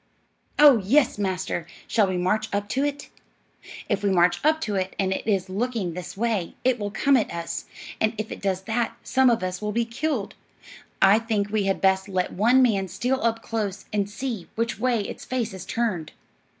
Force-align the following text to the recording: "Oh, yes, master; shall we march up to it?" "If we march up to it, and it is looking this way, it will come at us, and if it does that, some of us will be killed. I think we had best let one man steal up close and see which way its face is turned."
"Oh, 0.57 0.79
yes, 0.79 1.19
master; 1.19 1.67
shall 1.85 2.07
we 2.07 2.17
march 2.17 2.49
up 2.51 2.67
to 2.69 2.83
it?" 2.83 3.11
"If 3.87 4.01
we 4.01 4.09
march 4.09 4.43
up 4.43 4.59
to 4.61 4.73
it, 4.73 4.95
and 4.97 5.13
it 5.13 5.27
is 5.27 5.47
looking 5.47 5.93
this 5.93 6.17
way, 6.17 6.55
it 6.63 6.79
will 6.79 6.89
come 6.89 7.15
at 7.15 7.29
us, 7.31 7.65
and 7.99 8.15
if 8.17 8.31
it 8.31 8.41
does 8.41 8.61
that, 8.61 8.97
some 9.03 9.29
of 9.29 9.43
us 9.43 9.61
will 9.61 9.71
be 9.71 9.85
killed. 9.85 10.33
I 11.03 11.19
think 11.19 11.51
we 11.51 11.65
had 11.65 11.81
best 11.81 12.09
let 12.09 12.33
one 12.33 12.63
man 12.63 12.87
steal 12.87 13.21
up 13.21 13.43
close 13.43 13.85
and 13.93 14.09
see 14.09 14.49
which 14.55 14.79
way 14.79 15.01
its 15.01 15.23
face 15.23 15.53
is 15.53 15.65
turned." 15.67 16.13